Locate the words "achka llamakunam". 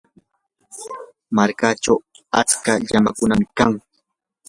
2.39-3.41